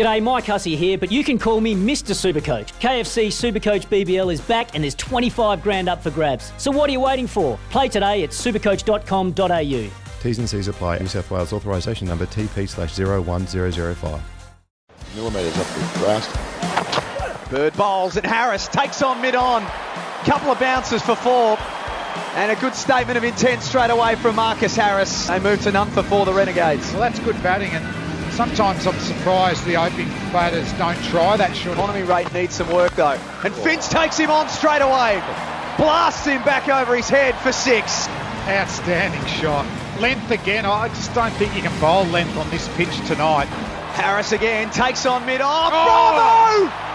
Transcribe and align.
G'day, 0.00 0.22
Mike 0.22 0.46
Hussey 0.46 0.76
here, 0.76 0.96
but 0.96 1.12
you 1.12 1.22
can 1.22 1.38
call 1.38 1.60
me 1.60 1.74
Mr. 1.74 2.14
Supercoach. 2.14 2.72
KFC 2.80 3.26
Supercoach 3.26 3.86
BBL 3.88 4.32
is 4.32 4.40
back 4.40 4.74
and 4.74 4.82
there's 4.82 4.94
25 4.94 5.62
grand 5.62 5.90
up 5.90 6.02
for 6.02 6.10
grabs. 6.10 6.54
So 6.56 6.70
what 6.70 6.88
are 6.88 6.92
you 6.94 7.00
waiting 7.00 7.26
for? 7.26 7.58
Play 7.68 7.90
today 7.90 8.24
at 8.24 8.30
supercoach.com.au. 8.30 9.90
T's 10.22 10.38
and 10.38 10.48
C's 10.48 10.68
apply. 10.68 11.00
New 11.00 11.06
South 11.06 11.30
Wales 11.30 11.52
authorisation 11.52 12.08
number 12.08 12.24
TP 12.24 12.66
slash 12.66 12.98
01005. 12.98 14.22
Millimetres 15.16 15.58
up 15.58 15.66
the 15.66 15.98
grass. 15.98 17.48
Bird 17.50 17.74
bowls 17.74 18.16
and 18.16 18.24
Harris 18.24 18.68
takes 18.68 19.02
on 19.02 19.20
mid 19.20 19.34
on. 19.34 19.66
Couple 20.24 20.50
of 20.50 20.58
bounces 20.58 21.02
for 21.02 21.14
four. 21.14 21.58
And 22.36 22.50
a 22.50 22.58
good 22.58 22.74
statement 22.74 23.18
of 23.18 23.24
intent 23.24 23.60
straight 23.60 23.90
away 23.90 24.14
from 24.16 24.36
Marcus 24.36 24.74
Harris. 24.74 25.26
They 25.26 25.40
move 25.40 25.60
to 25.64 25.72
none 25.72 25.90
for 25.90 26.02
four, 26.02 26.24
the 26.24 26.32
Renegades. 26.32 26.90
Well, 26.92 27.00
that's 27.00 27.18
good 27.18 27.36
batting, 27.42 27.72
and 27.72 28.09
sometimes 28.32 28.86
I'm 28.86 28.98
surprised 28.98 29.64
the 29.64 29.76
opening 29.76 30.08
batters 30.32 30.72
don't 30.74 31.00
try 31.04 31.36
that 31.36 31.54
short. 31.54 31.76
Economy 31.76 32.02
rate 32.02 32.32
needs 32.32 32.54
some 32.54 32.72
work 32.72 32.94
though. 32.96 33.18
And 33.44 33.54
Finch 33.54 33.88
takes 33.88 34.16
him 34.16 34.30
on 34.30 34.48
straight 34.48 34.82
away. 34.82 35.22
Blasts 35.76 36.26
him 36.26 36.42
back 36.44 36.68
over 36.68 36.96
his 36.96 37.08
head 37.08 37.34
for 37.36 37.52
six. 37.52 38.08
Outstanding 38.48 39.24
shot. 39.26 39.66
Length 40.00 40.30
again. 40.30 40.66
I 40.66 40.88
just 40.88 41.14
don't 41.14 41.32
think 41.32 41.54
you 41.54 41.62
can 41.62 41.80
bowl 41.80 42.04
length 42.04 42.36
on 42.36 42.48
this 42.50 42.68
pitch 42.76 42.96
tonight. 43.06 43.46
Harris 43.94 44.32
again 44.32 44.70
takes 44.70 45.04
on 45.06 45.26
mid. 45.26 45.40
Oh, 45.42 45.46
oh! 45.46 46.70
Bravo! 46.70 46.90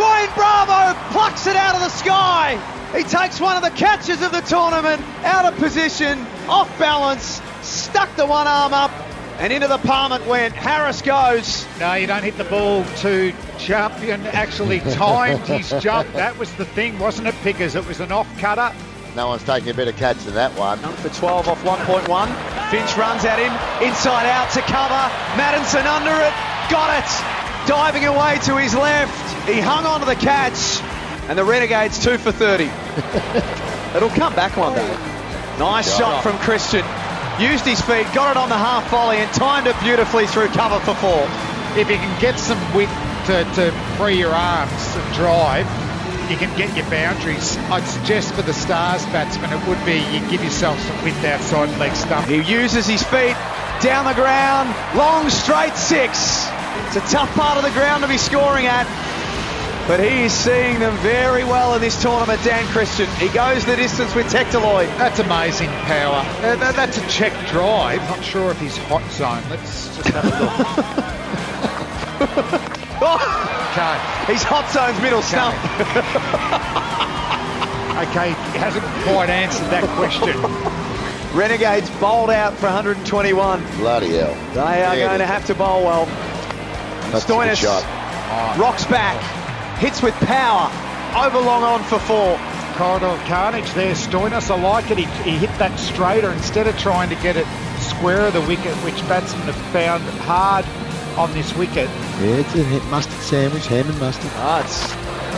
Dwayne 0.00 0.34
Bravo 0.34 0.98
plucks 1.10 1.46
it 1.46 1.56
out 1.56 1.74
of 1.74 1.80
the 1.80 1.88
sky. 1.88 2.58
He 2.96 3.04
takes 3.04 3.40
one 3.40 3.56
of 3.56 3.62
the 3.62 3.70
catches 3.70 4.20
of 4.22 4.32
the 4.32 4.40
tournament 4.40 5.00
out 5.24 5.44
of 5.44 5.58
position, 5.58 6.18
off 6.48 6.76
balance, 6.78 7.40
stuck 7.62 8.14
the 8.16 8.26
one 8.26 8.48
arm 8.48 8.72
up, 8.72 8.90
and 9.40 9.52
into 9.54 9.66
the 9.66 9.78
palm 9.78 10.12
it 10.12 10.24
went. 10.26 10.54
Harris 10.54 11.00
goes. 11.00 11.66
No, 11.80 11.94
you 11.94 12.06
don't 12.06 12.22
hit 12.22 12.36
the 12.36 12.44
ball 12.44 12.84
to 12.98 13.32
champion. 13.58 14.20
Actually 14.26 14.80
timed 14.92 15.46
his 15.46 15.70
jump. 15.82 16.12
That 16.12 16.38
was 16.38 16.52
the 16.54 16.66
thing, 16.66 16.98
wasn't 16.98 17.28
it, 17.28 17.34
Pickers? 17.36 17.74
It 17.74 17.86
was 17.86 18.00
an 18.00 18.12
off 18.12 18.28
cutter. 18.38 18.70
No 19.16 19.28
one's 19.28 19.42
taking 19.42 19.70
a 19.70 19.74
better 19.74 19.92
catch 19.92 20.18
than 20.18 20.34
that 20.34 20.56
one. 20.58 20.80
None 20.82 20.92
for 20.96 21.08
12 21.08 21.48
off 21.48 21.64
1.1. 21.64 22.70
Finch 22.70 22.96
runs 22.96 23.24
at 23.24 23.38
him, 23.40 23.50
inside 23.82 24.26
out 24.26 24.50
to 24.52 24.60
cover. 24.60 25.02
Maddinson 25.40 25.86
under 25.86 26.12
it, 26.12 26.34
got 26.70 26.92
it. 27.00 27.08
Diving 27.66 28.04
away 28.04 28.38
to 28.44 28.56
his 28.58 28.74
left. 28.74 29.48
He 29.48 29.58
hung 29.58 29.86
on 29.86 30.00
to 30.00 30.06
the 30.06 30.14
catch, 30.14 30.80
and 31.28 31.38
the 31.38 31.44
Renegades 31.44 31.98
two 32.04 32.18
for 32.18 32.30
30. 32.30 32.64
It'll 33.96 34.10
come 34.10 34.34
back 34.34 34.56
one 34.56 34.74
day. 34.74 34.86
Nice 35.58 35.96
shot 35.96 36.22
from 36.22 36.36
Christian. 36.38 36.84
Used 37.40 37.64
his 37.64 37.80
feet, 37.80 38.04
got 38.12 38.32
it 38.32 38.36
on 38.36 38.50
the 38.50 38.58
half 38.58 38.90
volley, 38.90 39.16
and 39.16 39.32
timed 39.32 39.66
it 39.66 39.74
beautifully 39.80 40.26
through 40.26 40.48
cover 40.48 40.78
for 40.84 40.94
four. 41.00 41.24
If 41.72 41.88
you 41.88 41.96
can 41.96 42.20
get 42.20 42.38
some 42.38 42.60
width 42.74 42.92
to, 43.26 43.44
to 43.54 43.72
free 43.96 44.18
your 44.18 44.32
arms 44.32 44.70
and 44.94 45.14
drive, 45.14 45.64
you 46.30 46.36
can 46.36 46.54
get 46.58 46.76
your 46.76 46.84
boundaries. 46.90 47.56
I'd 47.72 47.84
suggest 47.84 48.34
for 48.34 48.42
the 48.42 48.52
Stars 48.52 49.06
batsman, 49.06 49.50
it 49.56 49.66
would 49.66 49.82
be 49.86 50.04
you 50.12 50.20
give 50.28 50.44
yourself 50.44 50.78
some 50.80 51.02
width 51.02 51.24
outside 51.24 51.70
leg 51.78 51.96
stump. 51.96 52.26
He 52.28 52.42
uses 52.42 52.86
his 52.86 53.02
feet 53.04 53.36
down 53.80 54.04
the 54.04 54.12
ground, 54.12 54.68
long 54.94 55.30
straight 55.30 55.74
six. 55.76 56.44
It's 56.86 56.96
a 56.96 57.06
tough 57.08 57.32
part 57.34 57.56
of 57.56 57.64
the 57.64 57.72
ground 57.72 58.02
to 58.02 58.08
be 58.08 58.18
scoring 58.18 58.66
at. 58.66 58.84
But 59.90 59.98
he 59.98 60.22
is 60.22 60.32
seeing 60.32 60.78
them 60.78 60.96
very 60.98 61.42
well 61.42 61.74
in 61.74 61.80
this 61.80 62.00
tournament, 62.00 62.40
Dan 62.44 62.64
Christian. 62.68 63.08
He 63.16 63.26
goes 63.30 63.64
the 63.64 63.74
distance 63.74 64.14
with 64.14 64.26
Tectaloid. 64.32 64.86
That's 64.98 65.18
amazing 65.18 65.68
power. 65.82 66.22
Uh, 66.44 66.54
that- 66.54 66.76
that's 66.76 66.96
a 66.98 67.04
check 67.08 67.32
drive. 67.48 68.00
Not 68.08 68.22
sure 68.22 68.52
if 68.52 68.60
he's 68.60 68.76
hot 68.76 69.02
zone. 69.10 69.42
Let's 69.50 69.88
just 69.96 70.08
have 70.10 70.24
a 70.24 70.28
look. 70.28 70.78
okay. 73.02 73.98
He's 74.32 74.42
hot 74.44 74.70
zone's 74.70 75.00
middle 75.02 75.22
stump. 75.22 75.56
Okay, 78.00 78.28
he 78.52 78.58
hasn't 78.58 78.84
quite 79.04 79.28
answered 79.28 79.66
that 79.70 79.84
question. 79.96 80.34
Renegades 81.36 81.90
bowled 82.00 82.30
out 82.30 82.54
for 82.54 82.66
121. 82.66 83.62
Bloody 83.76 84.08
hell. 84.16 84.32
They 84.54 84.82
are 84.84 84.96
Yeah, 84.96 85.06
going 85.08 85.18
to 85.18 85.26
have 85.26 85.44
to 85.48 85.54
bowl 85.54 85.82
well. 85.84 86.06
That's 87.10 87.24
a 87.24 87.26
good 87.28 87.36
Stoinis 87.36 87.56
shot. 87.56 87.84
rocks 88.58 88.86
back, 88.86 89.20
hits 89.80 90.02
with 90.02 90.14
power, 90.20 90.70
over 91.16 91.40
long 91.40 91.64
on 91.64 91.82
for 91.84 91.98
four. 91.98 92.38
Corridor 92.74 93.06
of 93.06 93.20
carnage 93.20 93.70
there, 93.72 93.94
Stoinis. 93.94 94.50
I 94.50 94.60
like 94.60 94.90
it. 94.90 94.98
He, 94.98 95.04
he 95.28 95.36
hit 95.38 95.50
that 95.58 95.78
straighter 95.78 96.30
instead 96.30 96.66
of 96.66 96.78
trying 96.78 97.08
to 97.08 97.16
get 97.16 97.36
it 97.36 97.46
square 97.80 98.26
of 98.26 98.32
the 98.34 98.40
wicket, 98.42 98.74
which 98.84 98.96
batsmen 99.08 99.42
have 99.42 99.56
found 99.72 100.02
hard 100.20 100.64
on 101.18 101.32
this 101.32 101.54
wicket. 101.56 101.88
Yeah, 102.20 102.40
it's 102.40 102.54
a 102.54 102.90
mustard 102.90 103.20
sandwich, 103.20 103.66
ham 103.66 103.88
and 103.88 103.98
mustard. 103.98 104.30
Ah, 104.36 104.60
it's, 104.60 104.92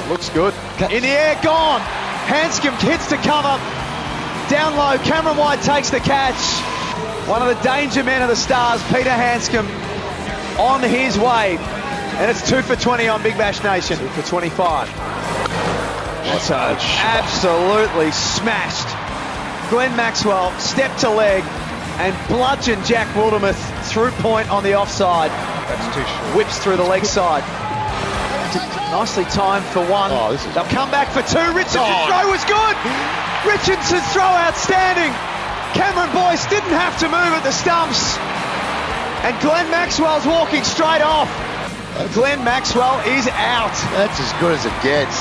it 0.04 0.10
looks 0.10 0.28
good. 0.30 0.54
In 0.92 1.02
the 1.02 1.08
air, 1.08 1.38
gone. 1.42 1.80
Handscomb 2.26 2.74
hits 2.76 3.08
to 3.08 3.16
cover. 3.16 3.58
Down 4.50 4.76
low, 4.76 4.98
Cameron 5.04 5.36
White 5.36 5.62
takes 5.62 5.90
the 5.90 6.00
catch. 6.00 6.60
One 7.28 7.42
of 7.42 7.48
the 7.48 7.62
danger 7.62 8.04
men 8.04 8.22
of 8.22 8.28
the 8.28 8.36
Stars, 8.36 8.82
Peter 8.88 9.10
Handscomb, 9.10 9.66
on 10.58 10.82
his 10.82 11.18
way. 11.18 11.58
And 12.20 12.30
it's 12.30 12.48
two 12.48 12.62
for 12.62 12.76
20 12.76 13.08
on 13.08 13.22
Big 13.22 13.36
Bash 13.38 13.62
Nation. 13.64 13.98
Two 13.98 14.08
for 14.08 14.22
25. 14.22 14.88
That's 16.24 16.50
a 16.50 16.76
absolutely 17.02 18.10
smashed. 18.12 18.88
Glenn 19.70 19.96
Maxwell 19.96 20.52
stepped 20.58 21.00
to 21.00 21.10
leg 21.10 21.42
and 21.98 22.14
bludgeoned 22.28 22.84
Jack 22.84 23.06
Wildermuth 23.16 23.58
through 23.86 24.10
point 24.22 24.50
on 24.50 24.62
the 24.62 24.74
offside. 24.74 25.30
That's 25.30 25.86
too 25.96 26.04
short. 26.04 26.36
Whips 26.36 26.58
through 26.58 26.76
the 26.76 26.84
leg 26.84 27.04
side. 27.04 27.42
Nicely 28.92 29.24
timed 29.24 29.64
for 29.66 29.80
one. 29.88 30.10
Oh, 30.12 30.36
They'll 30.54 30.64
come 30.64 30.90
back 30.90 31.08
for 31.08 31.22
two. 31.22 31.40
Richardson's 31.56 31.88
Oh. 31.88 32.06
throw 32.06 32.30
was 32.30 32.44
good. 32.44 32.76
Richardson's 33.48 34.06
throw 34.12 34.28
outstanding. 34.28 35.10
Cameron 35.72 36.12
Boyce 36.12 36.44
didn't 36.46 36.76
have 36.76 36.98
to 37.00 37.06
move 37.08 37.32
at 37.32 37.42
the 37.42 37.52
stumps. 37.52 38.16
And 39.24 39.32
Glenn 39.40 39.70
Maxwell's 39.70 40.26
walking 40.26 40.62
straight 40.64 41.00
off. 41.00 41.30
Glenn 42.14 42.42
Maxwell 42.42 43.00
is 43.06 43.28
out 43.28 43.72
That's 43.92 44.18
as 44.18 44.32
good 44.40 44.52
as 44.56 44.64
it 44.64 44.72
gets. 44.82 45.12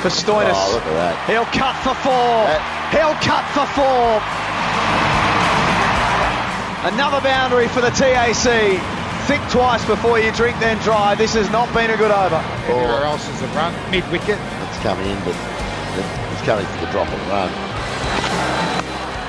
for 0.00 0.08
Stoinis. 0.08 0.56
Oh, 0.56 0.72
look 0.72 0.86
at 0.88 0.96
that. 0.96 1.14
He'll 1.28 1.44
cut 1.52 1.76
for 1.84 1.94
four. 2.00 2.48
Uh, 2.48 2.56
He'll 2.90 3.14
cut 3.22 3.44
for 3.54 3.66
four. 3.76 4.18
Another 6.90 7.20
boundary 7.20 7.68
for 7.68 7.80
the 7.84 7.90
TAC. 7.92 8.80
Think 9.28 9.42
twice 9.52 9.84
before 9.84 10.18
you 10.18 10.32
drink, 10.32 10.58
then 10.58 10.78
drive. 10.82 11.18
This 11.18 11.34
has 11.34 11.50
not 11.52 11.68
been 11.76 11.90
a 11.92 11.96
good 11.96 12.10
over. 12.10 12.40
Everywhere 12.66 13.04
else 13.04 13.28
is 13.28 13.42
a 13.42 13.46
run. 13.52 13.70
Mid 13.92 14.02
wicket. 14.10 14.40
It's 14.40 14.80
coming 14.80 15.04
in, 15.06 15.18
but 15.22 15.36
it's 15.36 16.42
coming 16.48 16.64
for 16.66 16.78
the 16.80 16.90
drop 16.90 17.06
and 17.12 17.22
run. 17.28 17.50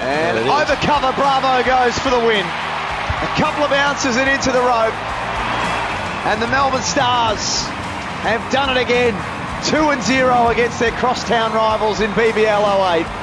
And 0.01 0.37
There 0.39 0.43
it 0.43 0.47
is. 0.47 0.71
over 0.71 0.75
cover, 0.87 1.11
Bravo 1.19 1.61
goes 1.67 1.93
for 1.99 2.09
the 2.09 2.23
win. 2.25 2.41
A 2.47 3.31
couple 3.37 3.63
of 3.67 3.69
bounces 3.69 4.15
and 4.17 4.25
into 4.31 4.49
the 4.55 4.63
rope. 4.63 4.95
And 6.23 6.41
the 6.41 6.47
Melbourne 6.47 6.81
Stars 6.81 7.63
have 8.21 8.51
done 8.51 8.75
it 8.75 8.81
again. 8.81 9.13
2 9.65 9.75
and 9.89 10.01
0 10.01 10.47
against 10.49 10.79
their 10.79 10.91
crosstown 10.91 11.53
rivals 11.53 11.99
in 11.99 12.11
BBL 12.11 12.99
08. 12.99 13.21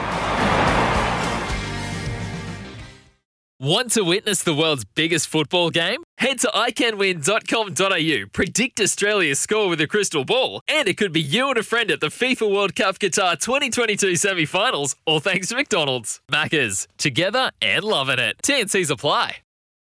Want 3.60 3.90
to 3.92 4.02
witness 4.04 4.44
the 4.44 4.54
world's 4.54 4.84
biggest 4.84 5.26
football 5.26 5.70
game? 5.70 6.04
Head 6.18 6.38
to 6.40 6.48
iCanWin.com.au, 6.48 8.28
predict 8.32 8.80
Australia's 8.80 9.40
score 9.40 9.68
with 9.68 9.80
a 9.80 9.88
crystal 9.88 10.24
ball, 10.24 10.60
and 10.68 10.86
it 10.86 10.96
could 10.96 11.12
be 11.12 11.20
you 11.20 11.48
and 11.48 11.58
a 11.58 11.64
friend 11.64 11.90
at 11.90 12.00
the 12.00 12.06
FIFA 12.06 12.52
World 12.54 12.76
Cup 12.76 13.00
Qatar 13.00 13.36
2022 13.40 14.14
semi 14.14 14.44
finals, 14.44 14.94
all 15.06 15.18
thanks 15.18 15.48
to 15.48 15.56
McDonald's. 15.56 16.20
Maccas, 16.30 16.86
together 16.98 17.50
and 17.60 17.82
loving 17.82 18.20
it. 18.20 18.36
TNC's 18.44 18.90
apply. 18.90 19.38